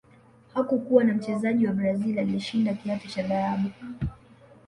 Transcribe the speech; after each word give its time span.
hakukuwa 0.53 1.03
na 1.03 1.13
mchezaji 1.13 1.67
wa 1.67 1.73
brazil 1.73 2.19
aliyeshinda 2.19 2.73
kiatu 2.73 3.07
cha 3.07 3.23
dhahabu 3.23 3.69